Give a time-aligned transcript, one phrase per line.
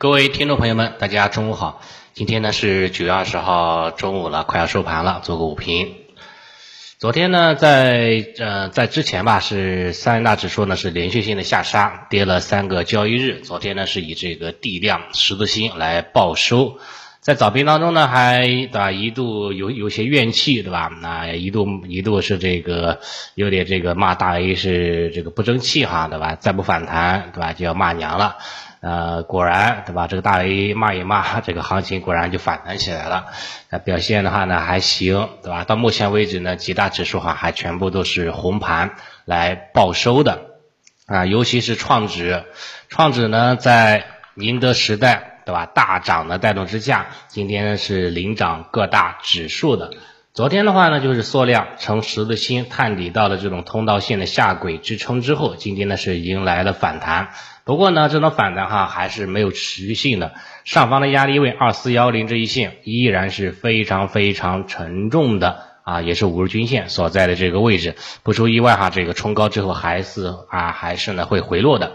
[0.00, 1.82] 各位听众朋友们，大家中午好。
[2.14, 5.94] 今天呢是九月二十号中午了，快要收盘了，做个午评。
[6.98, 13.42] 昨天呢，在呃在之前吧，是三大指数呢是连续性的下杀，跌了三个交易日。
[13.42, 16.78] 昨天呢是以这个地量十字星来报收。
[17.30, 20.90] 在早评当中呢，还对吧一度有有些怨气，对吧？
[21.00, 22.98] 那一度一度是这个
[23.36, 26.34] 有点这个骂大 A 是这个不争气哈，对吧？
[26.34, 27.52] 再不反弹，对吧？
[27.52, 28.38] 就要骂娘了。
[28.80, 30.08] 呃，果然，对吧？
[30.08, 33.26] 这个大 A 骂一骂，这个行情果然就反弹起来了。
[33.68, 35.62] 那表现的话呢，还行，对吧？
[35.62, 40.46] 到目前为止呢，几大指数哈还全部都是红盘来报收的
[41.06, 42.42] 啊，尤其是创指，
[42.88, 45.66] 创指呢在宁德时代，对吧？
[45.66, 49.90] 大涨的带动之下，今天呢是领涨各大指数的。
[50.32, 57.30] 昨天的话呢，就是缩量呈十字星探底到了这种通道线的下轨支撑之后，今天呢是迎来了反弹。
[57.64, 60.32] 不过呢，这种反弹哈还是没有持续性的，
[60.64, 67.96] 上方的压力位二四幺零这一线依然是非常非常沉重的啊，也是五日均线所在的这个位置。
[68.22, 71.92] 不出意外哈，这个冲高之后还是啊还是呢会回落的。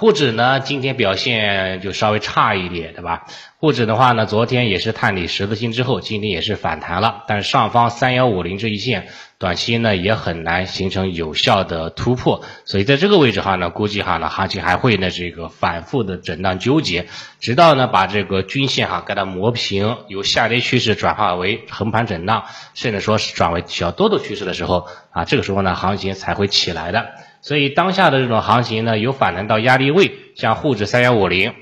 [0.00, 3.26] 沪指呢，今天表现就稍微差一点，对吧？
[3.58, 9.08] 沪指的话呢，昨天也是探底十字星之后，今天也是反弹了，但是上方三幺五零这一线，
[9.40, 17.06] 短期呢也很难形成有效的突破，所以在这个位置哈呢，估计哈呢，行情还会呢这个反复的震荡纠结，
[17.40, 27.08] 直到呢把这个均线哈给它磨平，由下跌趋势转化为横盘震荡，甚至说是转为小多头趋势的时候啊，这个时候呢，行情才会起来的。
[27.40, 31.54] 所以当下的这种行情呢，有反弹到压力位，像沪指三幺五零，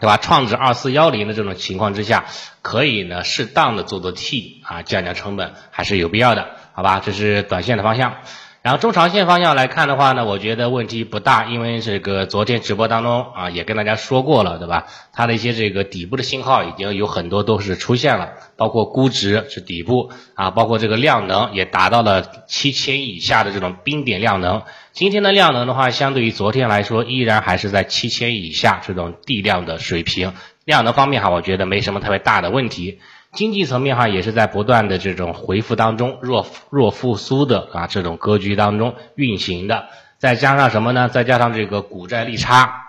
[0.00, 0.18] 对吧？
[0.18, 2.26] 创指二四幺零的这种情况之下，
[2.62, 7.02] 可以呢适当的做做 T 啊，降降成本还是有必要的，好吧？
[7.04, 8.18] 这是短线的方向。
[8.62, 14.86] 然后中长线方向来看的话呢，我觉得问题不大，因为这个昨天直播当中啊也跟大家说过了，对吧？
[15.12, 24.62] 它的一些这个底部的信号已经有很多都是出现了，包括估值是底部啊，包括这个量能也达到了七千以下的这种冰点量能。
[24.92, 30.32] 今天的量能的话，相对于昨天来说，依然还是在七千以下这种地量的水平。
[30.64, 33.00] 量能方面哈，我觉得没什么特别大的问题。
[33.32, 41.08] 经济层面哈也是在不断的这种回复当中，弱弱复苏的啊这种格局当中运行的，再加上什么呢？
[41.08, 42.86] 再加上这个股债利差，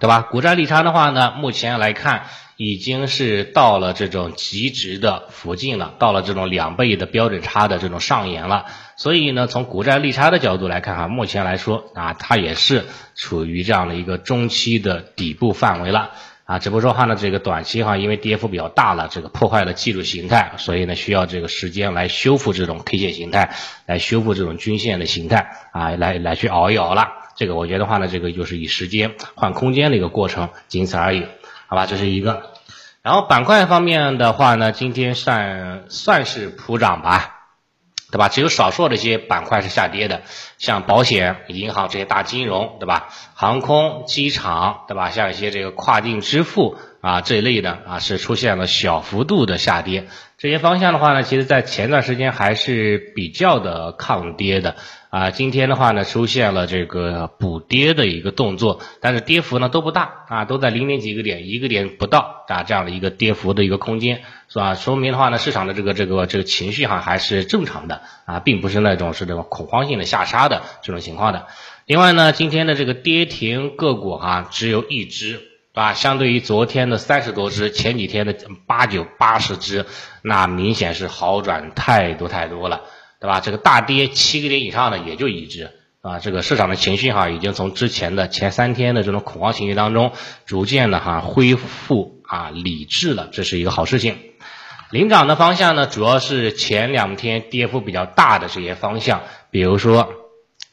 [0.00, 0.20] 对吧？
[0.20, 2.24] 股债利差的话呢，目前来看
[2.56, 8.66] 已经是到了这种极值的附近了，到了这种两倍的标准差的这种上沿了。
[8.96, 12.84] 所以呢，从股债利差的角度来看哈，目前来说啊，它也是
[13.14, 16.10] 处于这样的一个中期的底部范围了。
[16.48, 23.54] 啊，只不过说话呢，这个短期哈，因为跌幅比较大了，这个破坏了技术形态，所以呢，需要这个时间来修复这种 K 线形态，
[23.84, 27.08] 来修复这种均线的形态啊，来来去熬一熬了。
[27.36, 31.26] 这个我觉得话呢，这个就是以时间换空间的一个过程，仅此而已，
[31.66, 31.84] 好吧？
[31.84, 32.54] 这是一个。
[33.02, 37.37] 然后板块方面的话呢，今天算算是普涨吧。
[38.10, 38.28] 对吧？
[38.28, 40.22] 只有少数这些板块是下跌的，
[40.56, 43.08] 像保险、银行这些大金融，对吧？
[43.34, 45.10] 航空、机场，对吧？
[45.10, 50.08] 像一些这个跨境支付啊这一类的啊，是出现了小幅度的下跌。
[50.36, 54.76] 这些方向的话呢，其实在前段时间还是比较的抗跌的。
[55.10, 64.20] 啊，今天的话呢，出现了这个补跌的一个动作，但是跌幅呢都不大啊，都在零点几个点，一个点不到啊，这样的一个跌幅的一个空间，
[64.50, 64.74] 是吧？
[64.74, 71.46] 说明的话呢，市场的这个这个这个情绪哈还是正常的啊，并不是那种是这种恐慌性的下杀的这种情况的。
[71.86, 75.40] 另外呢，今天的这个跌停个股哈只有一只，
[75.78, 78.34] 啊，相对于昨天的三十多只，前几天的
[78.66, 79.86] 八九八十只，
[80.22, 82.82] 那明显是好转太多太多了。
[83.20, 83.40] 对吧？
[83.40, 85.72] 这个大跌七个点以上的也就一只
[86.02, 86.20] 啊。
[86.20, 90.12] 这个市场的情绪哈，已经从之前的前三天的这种恐慌情绪当中，
[90.46, 94.16] 逐渐的哈恢复啊理智了，这是一个好事情。
[94.90, 100.12] 领涨的方向呢，主要是前两天跌幅比较大的这些方向，比如说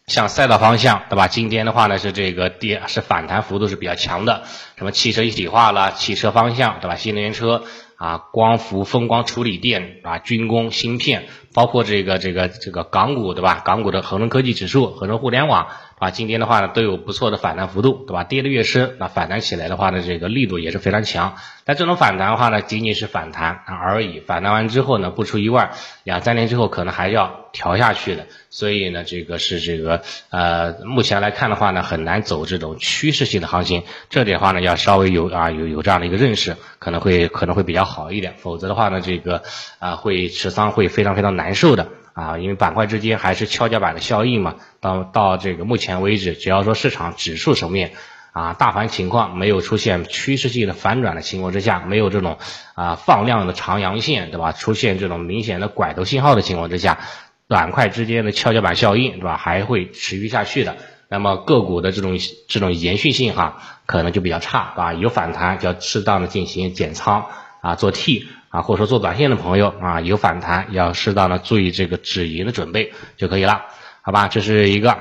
[0.07, 1.27] 像赛道方向，对吧？
[1.27, 4.43] 今天的话呢是这个跌是反弹幅度是比较强的，
[4.77, 6.95] 什么汽车一体化了，汽车方向，对吧？
[6.95, 7.63] 新能源车。
[7.97, 13.61] 啊，光伏、风光处理电啊，军工芯片，包括这个这个这个港股对吧？
[13.63, 15.67] 港股的恒生科技指数、恒生互联网
[15.97, 18.25] 啊，今天的话呢都有不错的反弹幅度，对吧？
[18.25, 21.35] 跌的越深，那反弹起来的话呢，这个力度也是非常强。
[21.63, 25.71] 但这种反弹的话呢，仅仅是反弹而已，反弹完之后呢，不出意外，
[26.03, 28.27] 两三年之后可能还要调下去的。
[28.49, 33.83] 所以呢，这个是这个呃，目前来看的话呢，很难走这种趋势性的行情。
[34.09, 38.35] 这点的话呢，要稍微有啊有有这样的一个认识，可能会可能会比较好一点。
[38.37, 39.43] 否则的话呢，这个
[39.79, 44.55] 啊会持仓会非常非常难难受的啊，因为板块之间还是跷跷板的效应嘛。
[44.79, 47.91] 到到这个目前为止，只要说市场指数层面。
[48.33, 52.37] 啊，大盘情况没有出现趋势性的反转的情况之下，没有这种
[52.73, 54.51] 啊放量的长阳线，对吧？
[54.51, 56.99] 出现这种明显的拐头信号的情况之下，
[57.47, 59.37] 板块之间的跷跷板效应，对吧？
[59.37, 60.75] 还会持续下去的。
[61.07, 62.17] 那么个股的这种
[62.49, 67.27] 这种延续性哈，可能就比较差，啊，有反弹就要适当的进行减仓
[67.61, 73.65] 啊，做 T 啊，或者说做短线的朋友啊，有反弹要适当的注意这个止盈的准备就可以了，
[74.01, 74.29] 好吧？
[74.29, 74.97] 这是一个。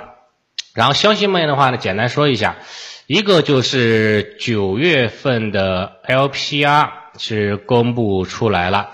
[0.74, 2.56] 然后消息面的话呢，简单说一下。
[3.06, 8.92] 一个就是九月份的 LPR 是公布出来了，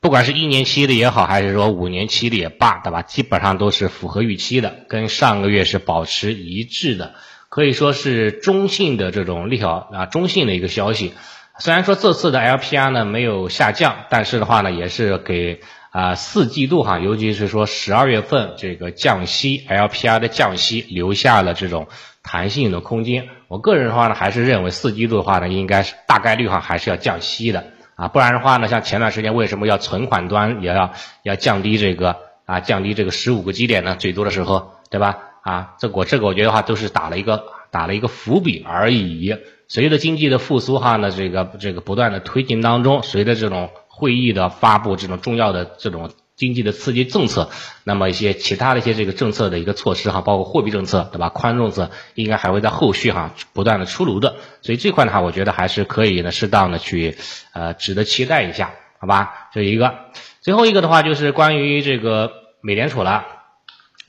[0.00, 3.02] 不管是一年期的也好，还是说五年期的也罢，对吧？
[3.02, 7.14] 基本上都是符合预期的，跟上个月是保持一致的，
[7.48, 11.14] 可以说是中性的这种利好啊，中性的一个消息。
[11.58, 15.60] 虽然说这次的 LPR 呢没有下降，但是的话呢，也是给
[15.90, 21.88] 啊四季度哈，尤其是说十二月份这个降息 LPR 的降息留下了这种。
[22.24, 27.64] 弹性的空间，我个人的话呢，还是认为四季度的话呢，应该是大概率哈还是要降息的
[27.96, 30.92] 啊，不然的话呢，像前段时间为什么要存款端也要
[31.24, 33.96] 要降低这个啊降低这个十五个基点呢？
[33.98, 35.18] 最多的时候，对吧？
[35.42, 39.36] 啊，这我这个我觉得话都是打了一个打了一个伏笔而已。
[39.66, 46.10] 随着经济的复苏哈呢，这个这个不断的推进当中，随着这种会议的发布，这种重要的这种。
[46.34, 47.50] 经济的刺激政策，
[47.84, 51.28] 那么一些其他的一些这个政策的一个措施哈，包括货币政策对吧？
[51.28, 57.16] 宽政策应该还会在后续哈不断的出炉的，所以这块的话，我觉得还是可以呢，适当的去
[57.52, 59.50] 呃值得期待一下，好吧？
[59.52, 59.94] 这一个，
[60.40, 63.24] 最后一个的话就是关于这个美联储了，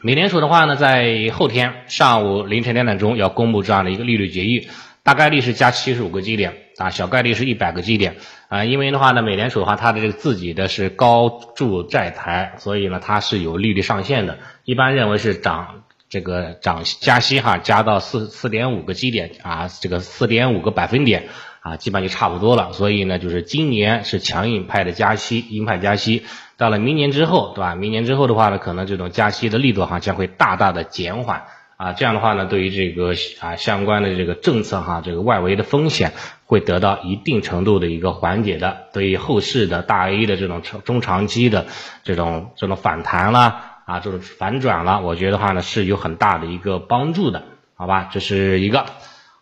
[0.06, 4.68] 美联储的话呢，在后天上午凌晨两点钟要公布这样的一个利率决议。
[5.02, 8.18] 大概率是加七十五个基点啊，小概率是一百个基点
[8.50, 21.30] 啊，因为的话呢，美联储的话，它的这个自己的是高筑债台，所以呢，它是有利率上限的，一般认为是涨这个涨加息哈，加到四四点五个基点啊，这个四点五个百分点
[21.64, 26.24] 啊，基本就差不多了，所以呢，就是今年是强硬派的加息，鹰派加息，
[26.58, 27.74] 到了明年之后，对吧？
[27.74, 31.46] 明年之后的话呢，可能这种加息的力度哈将会大大的减缓。
[31.78, 36.12] 啊，这样的话呢，对于这个啊相关的这个政策哈，这个外围的风险
[36.46, 41.66] 会得到一定程度的一个缓解的，对于后市的大 A 的这种长中长期的
[42.04, 47.44] 这种这种反弹啦，啊这种反转了，我觉得话呢是有很大的一个帮助的，
[47.76, 48.86] 好吧，这是一个。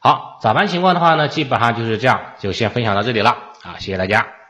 [0.03, 3.30] 好早盘情况的话呢，基本上就是这样，就先分享到这里了
[3.62, 4.41] 啊，谢谢大家。